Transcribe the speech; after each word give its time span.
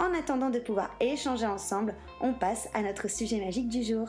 En 0.00 0.12
attendant 0.18 0.50
de 0.50 0.58
pouvoir 0.58 0.90
échanger 1.00 1.46
ensemble, 1.46 1.94
on 2.20 2.32
passe 2.32 2.68
à 2.74 2.82
notre 2.82 3.08
sujet 3.08 3.38
magique 3.38 3.68
du 3.68 3.82
jour. 3.82 4.08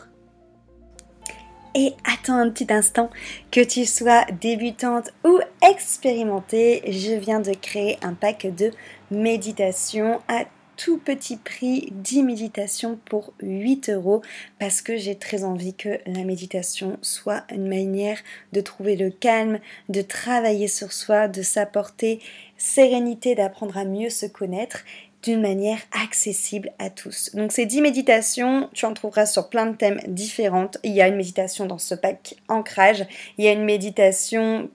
Et 1.75 1.93
attends 2.05 2.37
un 2.37 2.49
petit 2.49 2.71
instant, 2.71 3.09
que 3.51 3.61
tu 3.61 3.85
sois 3.85 4.23
débutante 4.39 5.11
ou 5.25 5.39
expérimentée, 5.61 6.81
je 6.87 7.13
viens 7.13 7.41
de 7.41 7.51
créer 7.51 7.97
un 8.01 8.13
pack 8.13 8.47
de 8.55 8.71
méditation 9.11 10.21
à 10.29 10.45
tout 10.77 10.97
petit 10.97 11.37
prix 11.37 11.89
10 11.91 12.23
méditations 12.23 12.97
pour 13.05 13.33
8 13.41 13.89
euros 13.89 14.21
parce 14.59 14.81
que 14.81 14.97
j'ai 14.97 15.15
très 15.15 15.43
envie 15.43 15.73
que 15.73 15.99
la 16.05 16.23
méditation 16.23 16.97
soit 17.01 17.43
une 17.51 17.67
manière 17.67 18.19
de 18.53 18.61
trouver 18.61 18.95
le 18.95 19.09
calme, 19.09 19.59
de 19.89 20.01
travailler 20.01 20.67
sur 20.67 20.91
soi, 20.91 21.27
de 21.27 21.41
s'apporter 21.41 22.19
sérénité, 22.57 23.35
d'apprendre 23.35 23.77
à 23.77 23.85
mieux 23.85 24.09
se 24.09 24.25
connaître 24.25 24.83
d'une 25.25 25.41
manière 25.41 25.79
accessible 25.91 26.71
à 26.77 26.89
tous. 26.89 27.31
Donc 27.33 27.51
ces 27.51 27.65
10 27.65 27.81
méditations, 27.81 28.69
tu 28.73 28.85
en 28.85 28.93
trouveras 28.93 29.25
sur 29.25 29.49
plein 29.49 29.65
de 29.65 29.75
thèmes 29.75 29.99
différents. 30.07 30.69
Il 30.83 30.91
y 30.91 31.01
a 31.01 31.07
une 31.07 31.15
méditation 31.15 31.65
dans 31.65 31.79
ce 31.79 31.95
pack 31.95 32.35
ancrage, 32.47 33.05
il 33.37 33.45
y 33.45 33.47
a 33.47 33.51
une 33.51 33.65
méditation 33.65 34.69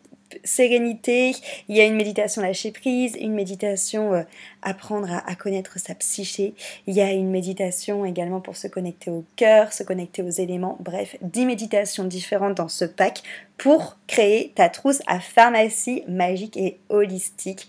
sérénité, 0.45 1.35
il 1.69 1.77
y 1.77 1.81
a 1.81 1.85
une 1.85 1.97
méditation 1.97 2.43
lâcher 2.43 2.71
prise, 2.71 3.17
une 3.21 3.35
méditation 3.35 4.15
euh, 4.15 4.23
apprendre 4.63 5.09
à, 5.27 5.35
connaître 5.35 5.79
sa 5.79 5.95
psyché, 5.95 6.55
il 6.87 6.95
y 6.95 7.01
a 7.01 7.11
une 7.11 7.31
méditation 7.31 8.05
également 8.05 8.41
pour 8.41 8.57
se 8.57 8.69
connecter 8.69 9.11
au 9.11 9.25
cœur, 9.37 9.73
se 9.73 9.83
connecter 9.83 10.23
aux 10.23 10.31
éléments, 10.31 10.77
bref, 10.81 11.17
10 11.23 11.47
méditations 11.47 12.05
différentes 12.05 12.57
dans 12.57 12.69
ce 12.69 12.85
pack 12.85 13.23
pour 13.57 13.97
créer 14.07 14.53
ta 14.55 14.69
trousse 14.69 15.03
à 15.07 15.21
pharmacie 15.21 16.05
magique 16.07 16.57
et 16.57 16.79
holistique 16.89 17.69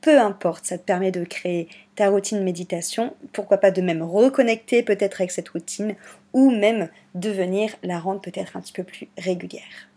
peu 0.00 0.18
importe, 0.18 0.64
ça 0.66 0.78
te 0.78 0.84
permet 0.84 1.10
de 1.10 1.24
créer 1.24 1.68
ta 1.96 2.10
routine 2.10 2.42
méditation, 2.42 3.14
pourquoi 3.32 3.58
pas 3.58 3.70
de 3.70 3.82
même 3.82 4.02
reconnecter 4.02 4.82
peut-être 4.82 5.20
avec 5.20 5.32
cette 5.32 5.48
routine, 5.48 5.96
ou 6.32 6.50
même 6.50 6.88
de 7.14 7.30
venir 7.30 7.74
la 7.82 7.98
rendre 7.98 8.20
peut-être 8.20 8.56
un 8.56 8.60
petit 8.60 8.72
peu 8.72 8.84
plus 8.84 9.08
régulière. 9.18 9.88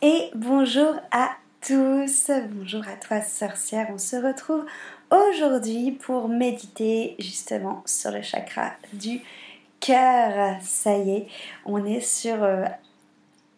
Et 0.00 0.30
bonjour 0.34 0.94
à 1.10 1.30
tous, 1.60 2.30
bonjour 2.50 2.86
à 2.86 2.94
toi 2.94 3.20
sorcière, 3.20 3.88
on 3.92 3.98
se 3.98 4.14
retrouve 4.14 4.64
aujourd'hui 5.10 5.90
pour 5.90 6.28
méditer 6.28 7.16
justement 7.18 7.82
sur 7.84 8.12
le 8.12 8.22
chakra 8.22 8.72
du 8.92 9.20
cœur. 9.80 10.56
Ça 10.62 10.96
y 10.96 11.10
est, 11.10 11.26
on 11.64 11.84
est 11.84 12.00
sur, 12.00 12.42
euh, 12.44 12.64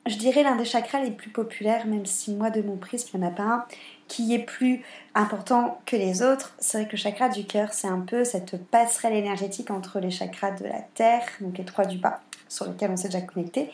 je 0.06 0.16
dirais, 0.16 0.42
l'un 0.42 0.56
des 0.56 0.64
chakras 0.64 1.02
les 1.02 1.10
plus 1.10 1.30
populaires, 1.30 1.86
même 1.86 2.06
si 2.06 2.32
moi 2.32 2.48
de 2.48 2.62
mon 2.62 2.76
prisme, 2.76 3.10
il 3.12 3.20
n'y 3.20 3.26
en 3.26 3.28
a 3.28 3.32
pas 3.32 3.42
un 3.42 3.64
qui 4.10 4.34
est 4.34 4.40
plus 4.40 4.82
important 5.14 5.80
que 5.86 5.94
les 5.94 6.20
autres. 6.20 6.52
C'est 6.58 6.78
vrai 6.78 6.86
que 6.86 6.92
le 6.92 6.98
chakra 6.98 7.28
du 7.28 7.44
cœur, 7.44 7.72
c'est 7.72 7.86
un 7.86 8.00
peu 8.00 8.24
cette 8.24 8.62
passerelle 8.66 9.14
énergétique 9.14 9.70
entre 9.70 10.00
les 10.00 10.10
chakras 10.10 10.50
de 10.50 10.64
la 10.64 10.80
terre, 10.94 11.22
donc 11.40 11.56
les 11.56 11.64
trois 11.64 11.84
du 11.84 11.96
bas, 11.96 12.20
sur 12.48 12.66
lesquels 12.66 12.90
on 12.90 12.96
s'est 12.96 13.08
déjà 13.08 13.20
connecté, 13.20 13.70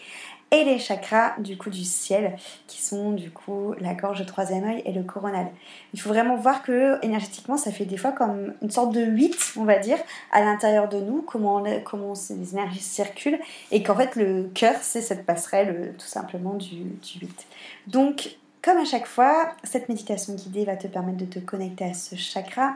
et 0.51 0.63
les 0.65 0.79
chakras 0.79 1.39
du 1.39 1.57
coup 1.57 1.71
du 1.71 1.85
ciel, 1.85 2.37
qui 2.67 2.83
sont 2.83 3.13
du 3.13 3.31
coup 3.31 3.75
la 3.81 3.95
gorge, 3.95 4.21
le 4.21 4.27
troisième 4.27 4.65
œil 4.65 4.83
et 4.85 4.93
le 4.93 5.05
coronal. 5.05 5.47
Il 5.95 6.01
faut 6.03 6.11
vraiment 6.11 6.37
voir 6.37 6.63
que 6.63 7.03
énergétiquement, 7.03 7.57
ça 7.57 7.73
fait 7.73 7.87
des 7.87 7.97
fois 7.97 8.13
comme 8.13 8.53
une 8.61 8.71
sorte 8.71 8.93
de 8.93 9.01
8, 9.01 9.55
on 9.57 9.65
va 9.65 9.79
dire, 9.79 9.99
à 10.33 10.43
l'intérieur 10.43 10.87
de 10.91 11.01
nous, 11.01 11.23
comment, 11.23 11.61
les 11.61 12.53
énergies 12.53 12.81
circulent, 12.81 13.41
et 13.71 13.83
qu'en 13.83 13.97
fait 13.97 14.17
le 14.17 14.51
cœur, 14.53 14.75
c'est 14.83 15.01
cette 15.01 15.25
passerelle 15.25 15.69
euh, 15.71 15.93
tout 15.99 16.07
simplement 16.07 16.55
du, 16.55 16.77
du 16.77 17.21
8. 17.21 17.47
Donc 17.87 18.37
comme 18.67 18.79
à 18.79 18.85
chaque 18.85 19.07
fois, 19.07 19.53
cette 19.63 19.89
méditation 19.89 20.35
guidée 20.35 20.65
va 20.65 20.77
te 20.77 20.89
permettre 20.89 21.19
de 21.19 21.25
te 21.25 21.39
connecter 21.39 21.85
à 21.85 21.95
ce 21.95 22.17
chakra, 22.17 22.75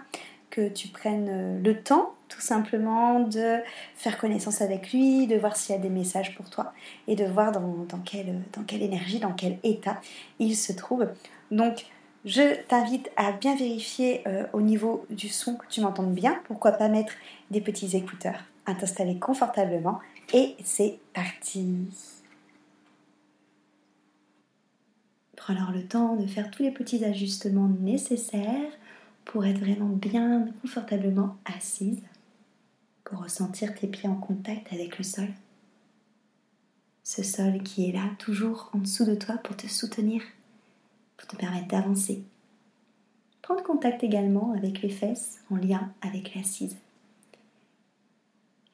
que 0.49 0.69
tu 0.69 0.87
prennes 0.87 1.29
euh, 1.29 1.61
le 1.61 1.83
temps 1.83 2.15
tout 2.29 2.41
simplement 2.41 3.19
de 3.19 3.59
faire 3.97 4.17
connaissance 4.17 4.63
avec 4.63 4.93
lui, 4.93 5.27
de 5.27 5.37
voir 5.37 5.57
s'il 5.57 5.75
y 5.75 5.79
a 5.79 5.81
des 5.81 5.89
messages 5.89 6.37
pour 6.37 6.49
toi 6.49 6.73
et 7.09 7.17
de 7.17 7.25
voir 7.25 7.51
dans, 7.51 7.87
quelle, 8.05 8.83
énergie, 8.83 9.19
dans 9.19 9.33
quel 9.33 9.59
état 9.65 10.01
il 10.39 10.55
se 10.55 10.73
trouve. 10.73 11.09
Donc, 11.51 11.87
je 12.25 12.55
t'invite 12.69 13.11
à 13.17 13.33
bien 13.33 13.57
vérifier 13.57 14.23
euh, 14.29 14.45
au 14.53 14.61
niveau 14.61 15.05
du 15.11 15.29
son 15.29 15.57
que 15.57 15.67
tu 15.69 15.81
m'entendes 15.81 16.15
bien. 16.15 16.41
Pourquoi 16.45 16.71
pas 16.71 16.89
mettre 16.89 17.15
des 17.51 17.61
petits 17.61 17.97
écouteurs, 17.97 18.45
à 18.65 18.75
t'installer 18.75 19.19
confortablement 19.19 19.99
et 20.33 20.55
c'est 20.63 21.01
parti. 21.15 22.20
Prends 25.41 25.55
alors 25.55 25.73
le 25.73 25.87
temps 25.87 26.17
de 26.17 26.27
faire 26.27 26.51
tous 26.51 26.63
les 26.63 26.71
petits 26.71 27.03
ajustements 27.03 27.71
nécessaires 27.81 28.71
pour 29.25 29.47
être 29.47 29.59
vraiment 29.59 29.89
bien 29.89 30.47
confortablement 30.61 31.39
assise, 31.47 32.03
pour 33.05 33.23
ressentir 33.23 33.75
tes 33.75 33.87
pieds 33.87 34.09
en 34.09 34.17
contact 34.17 34.71
avec 34.71 34.99
le 34.99 35.05
sol. 35.05 35.29
Ce 37.05 37.23
sol 37.23 37.63
qui 37.63 37.89
est 37.89 37.93
là, 37.93 38.03
toujours 38.19 38.71
en 38.75 38.79
dessous 38.81 39.07
de 39.07 39.15
toi 39.15 39.39
pour 39.39 39.57
te 39.57 39.67
soutenir, 39.67 40.21
pour 41.17 41.27
te 41.27 41.37
permettre 41.37 41.69
d'avancer. 41.69 42.23
Prendre 43.41 43.63
contact 43.63 44.05
également 44.05 44.53
avec 44.53 44.83
les 44.83 44.91
fesses 44.91 45.41
en 45.51 45.57
lien 45.57 45.91
avec 46.03 46.35
l'assise. 46.35 46.77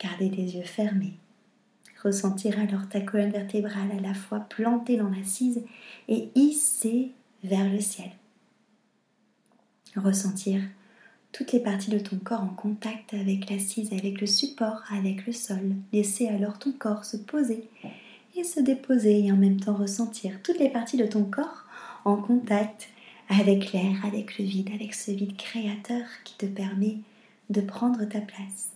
Gardez 0.00 0.30
les 0.30 0.56
yeux 0.56 0.64
fermés 0.64 1.14
Ressentir 2.06 2.60
alors 2.60 2.88
ta 2.88 3.00
colonne 3.00 3.32
vertébrale 3.32 3.90
à 3.90 4.00
la 4.00 4.14
fois 4.14 4.38
plantée 4.38 4.96
dans 4.96 5.08
l'assise 5.08 5.64
et 6.06 6.28
hissée 6.36 7.10
vers 7.42 7.68
le 7.68 7.80
ciel. 7.80 8.12
Ressentir 9.96 10.60
toutes 11.32 11.50
les 11.50 11.58
parties 11.58 11.90
de 11.90 11.98
ton 11.98 12.18
corps 12.18 12.44
en 12.44 12.54
contact 12.54 13.12
avec 13.12 13.50
l'assise, 13.50 13.92
avec 13.92 14.20
le 14.20 14.28
support, 14.28 14.84
avec 14.96 15.26
le 15.26 15.32
sol. 15.32 15.74
Laisser 15.92 16.28
alors 16.28 16.60
ton 16.60 16.70
corps 16.70 17.04
se 17.04 17.16
poser 17.16 17.68
et 18.36 18.44
se 18.44 18.60
déposer 18.60 19.24
et 19.24 19.32
en 19.32 19.36
même 19.36 19.58
temps 19.58 19.74
ressentir 19.74 20.40
toutes 20.44 20.60
les 20.60 20.70
parties 20.70 20.98
de 20.98 21.06
ton 21.06 21.24
corps 21.24 21.64
en 22.04 22.14
contact 22.14 22.88
avec 23.28 23.72
l'air, 23.72 23.96
avec 24.04 24.38
le 24.38 24.44
vide, 24.44 24.70
avec 24.72 24.94
ce 24.94 25.10
vide 25.10 25.36
créateur 25.36 26.04
qui 26.22 26.36
te 26.36 26.46
permet 26.46 26.98
de 27.50 27.62
prendre 27.62 28.04
ta 28.04 28.20
place. 28.20 28.75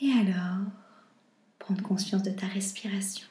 Et 0.00 0.12
alors, 0.12 0.64
prendre 1.58 1.82
conscience 1.82 2.22
de 2.22 2.30
ta 2.30 2.46
respiration, 2.46 3.26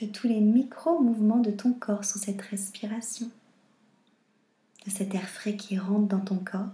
de 0.00 0.06
tous 0.06 0.28
les 0.28 0.40
micro-mouvements 0.40 1.40
de 1.40 1.50
ton 1.50 1.72
corps 1.72 2.04
sous 2.04 2.18
cette 2.18 2.42
respiration, 2.42 3.30
de 4.84 4.90
cet 4.90 5.14
air 5.14 5.28
frais 5.28 5.56
qui 5.56 5.78
rentre 5.78 6.08
dans 6.08 6.20
ton 6.20 6.36
corps, 6.36 6.68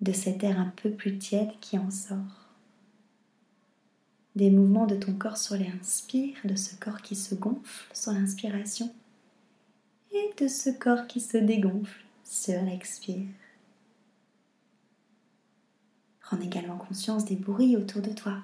de 0.00 0.12
cet 0.12 0.44
air 0.44 0.60
un 0.60 0.72
peu 0.76 0.90
plus 0.90 1.18
tiède 1.18 1.50
qui 1.60 1.76
en 1.76 1.90
sort, 1.90 2.48
des 4.36 4.50
mouvements 4.50 4.86
de 4.86 4.94
ton 4.94 5.14
corps 5.14 5.38
sur 5.38 5.56
l'inspire, 5.56 6.36
de 6.44 6.54
ce 6.54 6.76
corps 6.76 7.02
qui 7.02 7.16
se 7.16 7.34
gonfle 7.34 7.88
sur 7.92 8.12
l'inspiration, 8.12 8.94
et 10.12 10.30
de 10.40 10.46
ce 10.46 10.70
corps 10.70 11.08
qui 11.08 11.20
se 11.20 11.36
dégonfle 11.36 12.04
sur 12.24 12.62
l'expire. 12.62 13.26
Prends 16.28 16.42
également 16.42 16.76
conscience 16.76 17.24
des 17.24 17.36
bruits 17.36 17.74
autour 17.78 18.02
de 18.02 18.10
toi, 18.10 18.34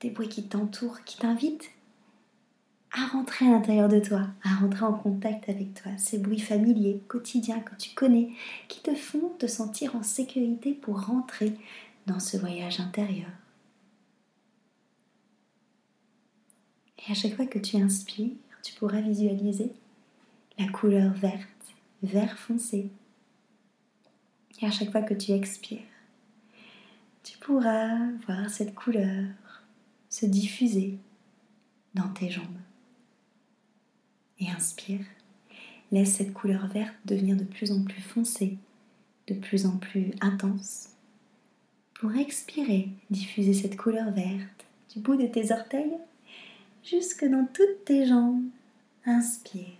des 0.00 0.10
bruits 0.10 0.28
qui 0.28 0.42
t'entourent, 0.46 1.02
qui 1.04 1.16
t'invitent 1.16 1.70
à 2.92 3.06
rentrer 3.06 3.46
à 3.46 3.52
l'intérieur 3.52 3.88
de 3.88 3.98
toi, 3.98 4.26
à 4.42 4.56
rentrer 4.56 4.84
en 4.84 4.92
contact 4.92 5.48
avec 5.48 5.72
toi, 5.72 5.90
ces 5.96 6.18
bruits 6.18 6.38
familiers, 6.38 7.00
quotidiens 7.08 7.60
que 7.60 7.74
tu 7.76 7.94
connais, 7.94 8.32
qui 8.68 8.82
te 8.82 8.94
font 8.94 9.30
te 9.38 9.46
sentir 9.46 9.96
en 9.96 10.02
sécurité 10.02 10.74
pour 10.74 11.06
rentrer 11.06 11.54
dans 12.04 12.20
ce 12.20 12.36
voyage 12.36 12.78
intérieur. 12.78 13.30
Et 16.98 17.10
à 17.10 17.14
chaque 17.14 17.36
fois 17.36 17.46
que 17.46 17.58
tu 17.58 17.78
inspires, 17.78 18.36
tu 18.62 18.74
pourras 18.74 19.00
visualiser 19.00 19.72
la 20.58 20.68
couleur 20.68 21.14
verte, 21.14 21.48
vert 22.02 22.38
foncé. 22.38 22.90
Et 24.60 24.66
à 24.66 24.70
chaque 24.70 24.92
fois 24.92 25.00
que 25.00 25.14
tu 25.14 25.32
expires, 25.32 25.80
tu 27.22 27.38
pourras 27.38 27.98
voir 28.26 28.50
cette 28.50 28.74
couleur 28.74 29.26
se 30.08 30.26
diffuser 30.26 30.98
dans 31.94 32.08
tes 32.08 32.30
jambes. 32.30 32.46
Et 34.40 34.50
inspire, 34.50 35.04
laisse 35.92 36.16
cette 36.16 36.32
couleur 36.32 36.66
verte 36.66 36.94
devenir 37.04 37.36
de 37.36 37.44
plus 37.44 37.70
en 37.70 37.84
plus 37.84 38.02
foncée, 38.02 38.58
de 39.28 39.34
plus 39.34 39.66
en 39.66 39.76
plus 39.76 40.10
intense. 40.20 40.88
Pour 41.94 42.12
expirer, 42.16 42.88
diffuser 43.10 43.54
cette 43.54 43.76
couleur 43.76 44.10
verte 44.10 44.66
du 44.92 44.98
bout 44.98 45.16
de 45.16 45.26
tes 45.26 45.52
orteils 45.52 45.96
jusque 46.82 47.24
dans 47.24 47.46
toutes 47.54 47.84
tes 47.84 48.06
jambes. 48.06 48.42
Inspire, 49.04 49.76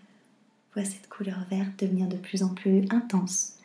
vois 0.74 0.84
cette 0.84 1.08
couleur 1.08 1.44
verte 1.50 1.80
devenir 1.80 2.06
de 2.06 2.16
plus 2.16 2.44
en 2.44 2.54
plus 2.54 2.84
intense, 2.90 3.58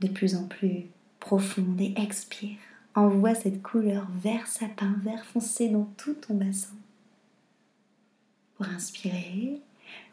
de 0.00 0.08
plus 0.08 0.34
en 0.34 0.44
plus 0.48 0.86
profonde 1.20 1.80
et 1.80 1.94
expire 1.96 2.58
envoie 2.94 3.34
cette 3.34 3.62
couleur 3.62 4.06
vert 4.22 4.46
sapin, 4.46 4.94
vert 5.02 5.24
foncé 5.24 5.68
dans 5.68 5.88
tout 5.96 6.14
ton 6.14 6.34
bassin. 6.34 6.74
Pour 8.56 8.66
inspirer, 8.68 9.60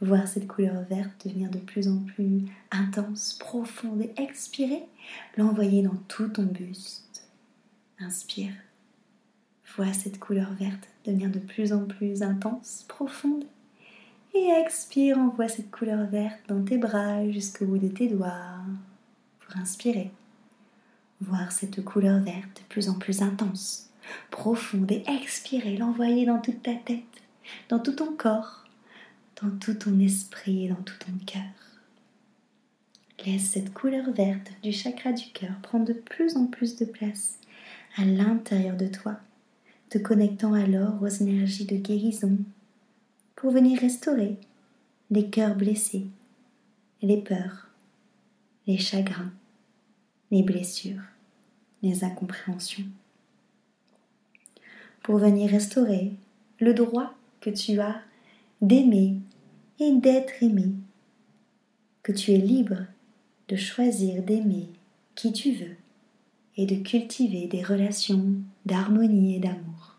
voir 0.01 0.27
cette 0.27 0.47
couleur 0.47 0.83
verte 0.89 1.25
devenir 1.25 1.49
de 1.49 1.59
plus 1.59 1.87
en 1.87 1.97
plus 1.97 2.43
intense, 2.71 3.37
profonde 3.39 4.01
et 4.01 4.21
expirer, 4.21 4.83
l'envoyer 5.37 5.83
dans 5.83 5.97
tout 6.07 6.29
ton 6.29 6.43
buste. 6.43 7.27
Inspire, 7.99 8.53
vois 9.75 9.93
cette 9.93 10.19
couleur 10.19 10.51
verte 10.53 10.87
devenir 11.05 11.29
de 11.29 11.39
plus 11.39 11.73
en 11.73 11.85
plus 11.85 12.21
intense, 12.21 12.85
profonde 12.87 13.43
et 14.33 14.49
expire, 14.63 15.17
envoie 15.17 15.47
cette 15.47 15.71
couleur 15.71 16.05
verte 16.07 16.39
dans 16.47 16.63
tes 16.63 16.77
bras 16.77 17.29
jusqu'au 17.31 17.65
bout 17.65 17.77
de 17.77 17.87
tes 17.87 18.07
doigts. 18.07 18.59
Pour 19.39 19.57
inspirer, 19.57 20.11
voir 21.21 21.51
cette 21.51 21.83
couleur 21.83 22.19
verte 22.19 22.61
de 22.61 22.63
plus 22.69 22.89
en 22.89 22.95
plus 22.95 23.21
intense, 23.21 23.89
profonde 24.31 24.91
et 24.91 25.03
expirer, 25.07 25.77
l'envoyer 25.77 26.25
dans 26.25 26.39
toute 26.39 26.63
ta 26.63 26.75
tête, 26.75 27.03
dans 27.69 27.79
tout 27.79 27.93
ton 27.93 28.13
corps, 28.15 28.65
dans 29.41 29.49
tout 29.57 29.73
ton 29.73 29.99
esprit 29.99 30.65
et 30.65 30.69
dans 30.69 30.75
tout 30.75 30.97
ton 30.99 31.13
cœur. 31.25 31.41
Laisse 33.25 33.49
cette 33.51 33.73
couleur 33.73 34.11
verte 34.11 34.51
du 34.63 34.71
chakra 34.71 35.11
du 35.11 35.25
cœur 35.31 35.59
prendre 35.63 35.85
de 35.85 35.93
plus 35.93 36.37
en 36.37 36.45
plus 36.45 36.75
de 36.75 36.85
place 36.85 37.39
à 37.97 38.05
l'intérieur 38.05 38.77
de 38.77 38.87
toi, 38.87 39.15
te 39.89 39.97
connectant 39.97 40.53
alors 40.53 41.01
aux 41.01 41.07
énergies 41.07 41.65
de 41.65 41.77
guérison 41.77 42.37
pour 43.35 43.51
venir 43.51 43.79
restaurer 43.79 44.37
les 45.09 45.29
cœurs 45.29 45.55
blessés, 45.55 46.05
les 47.01 47.21
peurs, 47.21 47.69
les 48.67 48.77
chagrins, 48.77 49.31
les 50.31 50.43
blessures, 50.43 51.01
les 51.83 52.03
incompréhensions. 52.03 52.85
Pour 55.03 55.17
venir 55.17 55.51
restaurer 55.51 56.11
le 56.59 56.73
droit 56.73 57.13
que 57.39 57.49
tu 57.49 57.79
as 57.79 58.01
d'aimer 58.61 59.15
et 59.79 59.93
d'être 59.93 60.41
aimé, 60.41 60.71
que 62.03 62.11
tu 62.11 62.31
es 62.33 62.37
libre 62.37 62.85
de 63.47 63.55
choisir 63.55 64.23
d'aimer 64.23 64.67
qui 65.15 65.31
tu 65.31 65.51
veux 65.51 65.75
et 66.57 66.65
de 66.65 66.75
cultiver 66.75 67.47
des 67.47 67.63
relations 67.63 68.33
d'harmonie 68.65 69.35
et 69.35 69.39
d'amour. 69.39 69.96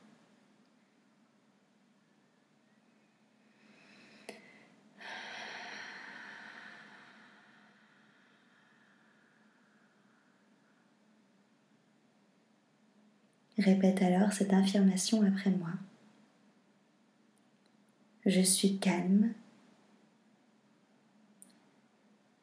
Répète 13.58 14.02
alors 14.02 14.32
cette 14.32 14.52
affirmation 14.52 15.22
après 15.22 15.50
moi. 15.50 15.72
Je 18.25 18.40
suis 18.40 18.78
calme. 18.78 19.32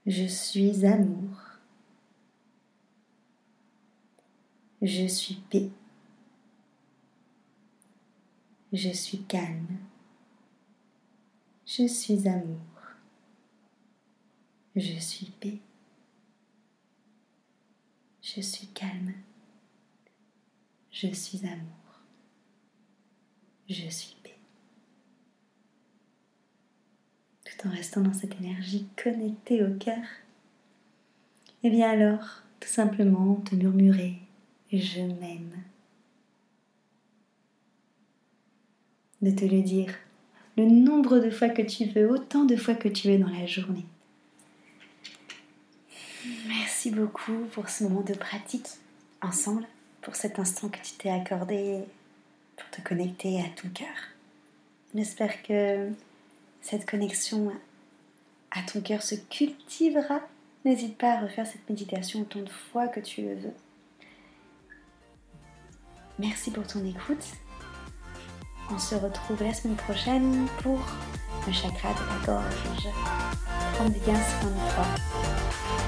Je 0.06 0.26
suis 0.26 0.86
amour. 0.86 1.32
Je 4.82 5.08
suis 5.08 5.36
paix. 5.50 5.70
Je 8.74 8.90
suis 8.90 9.24
calme. 9.24 9.78
Je 11.66 11.88
suis 11.88 12.28
amour. 12.28 12.60
Je 14.76 15.00
suis 15.00 15.32
paix. 15.40 15.60
Je 18.22 18.42
suis 18.42 18.68
calme. 18.68 19.14
Je 20.96 21.08
suis 21.08 21.40
amour. 21.46 22.00
Je 23.68 23.90
suis 23.90 24.16
paix. 24.24 24.38
Tout 27.44 27.68
en 27.68 27.72
restant 27.72 28.00
dans 28.00 28.14
cette 28.14 28.40
énergie 28.40 28.88
connectée 28.96 29.62
au 29.62 29.74
cœur. 29.78 30.06
Et 31.64 31.68
eh 31.68 31.70
bien 31.70 31.90
alors, 31.90 32.44
tout 32.62 32.70
simplement 32.70 33.36
te 33.42 33.56
murmurer 33.56 34.14
Je 34.72 35.02
m'aime. 35.02 35.62
De 39.22 39.32
te 39.32 39.44
le 39.44 39.64
dire 39.64 39.94
le 40.56 40.66
nombre 40.66 41.20
de 41.20 41.30
fois 41.30 41.50
que 41.50 41.62
tu 41.62 41.84
veux, 41.88 42.10
autant 42.10 42.46
de 42.46 42.56
fois 42.56 42.74
que 42.74 42.88
tu 42.88 43.10
veux 43.10 43.18
dans 43.18 43.28
la 43.28 43.46
journée. 43.46 43.86
Merci 46.48 46.90
beaucoup 46.90 47.44
pour 47.52 47.68
ce 47.68 47.84
moment 47.84 48.00
de 48.00 48.14
pratique 48.14 48.70
ensemble 49.22 49.68
pour 50.06 50.16
cet 50.16 50.38
instant 50.38 50.70
que 50.70 50.78
tu 50.78 50.94
t'es 50.94 51.10
accordé 51.10 51.84
pour 52.56 52.70
te 52.70 52.80
connecter 52.88 53.42
à 53.42 53.46
ton 53.60 53.68
cœur. 53.70 53.96
J'espère 54.94 55.42
que 55.42 55.90
cette 56.62 56.88
connexion 56.90 57.52
à 58.52 58.62
ton 58.62 58.82
cœur 58.82 59.02
se 59.02 59.16
cultivera. 59.16 60.20
N'hésite 60.64 60.96
pas 60.96 61.14
à 61.14 61.22
refaire 61.22 61.48
cette 61.48 61.68
méditation 61.68 62.22
autant 62.22 62.42
de 62.42 62.50
fois 62.50 62.88
que 62.88 63.00
tu 63.00 63.24
le 63.24 63.34
veux. 63.34 63.54
Merci 66.20 66.52
pour 66.52 66.68
ton 66.68 66.86
écoute. 66.86 67.26
On 68.70 68.78
se 68.78 68.94
retrouve 68.94 69.42
la 69.42 69.56
semaine 69.56 69.76
prochaine 69.76 70.48
pour 70.62 70.80
le 71.48 71.52
chakra 71.52 71.94
de 71.94 72.00
la 72.00 72.26
gorge. 72.28 72.90
Prends 73.74 73.90
bien 73.90 74.16
soin 74.16 74.52
de 74.52 74.74
toi. 74.74 75.85